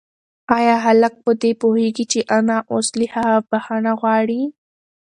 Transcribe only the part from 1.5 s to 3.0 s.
پوهېږي چې انا اوس